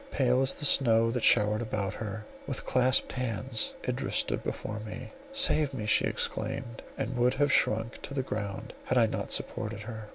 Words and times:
Pale 0.09 0.41
as 0.41 0.55
the 0.55 0.65
snow 0.65 1.11
that 1.11 1.23
showered 1.23 1.61
about 1.61 1.93
her, 1.93 2.25
with 2.47 2.65
clasped 2.65 3.11
hands, 3.11 3.75
Idris 3.87 4.15
stood 4.15 4.43
before 4.43 4.79
me. 4.79 5.13
"Save 5.31 5.75
me!" 5.75 5.85
she 5.85 6.05
exclaimed, 6.05 6.81
and 6.97 7.15
would 7.15 7.35
have 7.35 7.53
sunk 7.53 8.01
to 8.01 8.15
the 8.15 8.23
ground 8.23 8.73
had 8.85 8.97
I 8.97 9.05
not 9.05 9.29
supported 9.29 9.81
her. 9.81 10.07